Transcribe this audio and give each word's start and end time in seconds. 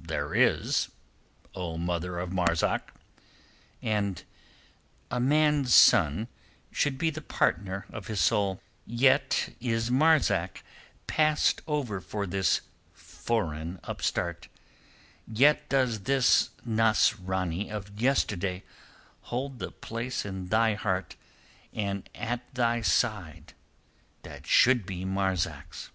"There 0.00 0.32
is, 0.32 0.90
O 1.56 1.76
mother 1.76 2.20
of 2.20 2.30
Marzak." 2.30 2.94
"And 3.82 4.22
a 5.10 5.18
man's 5.18 5.74
son 5.74 6.28
should 6.70 6.96
be 6.96 7.10
the 7.10 7.20
partner 7.20 7.84
of 7.92 8.06
his 8.06 8.20
soul. 8.20 8.62
Yet 8.86 9.48
is 9.60 9.90
Marzak 9.90 10.62
passed 11.08 11.62
over 11.66 12.00
for 12.00 12.28
this 12.28 12.60
foreign 12.92 13.80
upstart; 13.82 14.46
yet 15.26 15.68
does 15.68 16.02
this 16.04 16.50
Nasrani 16.64 17.72
of 17.72 18.00
yesterday 18.00 18.62
hold 19.34 19.58
the 19.58 19.72
place 19.72 20.24
in 20.24 20.46
thy 20.46 20.74
heart 20.74 21.16
and 21.72 22.08
at 22.14 22.54
thy 22.54 22.82
side 22.82 23.54
that 24.22 24.46
should 24.46 24.86
be 24.86 25.04
Marzak's." 25.04 25.90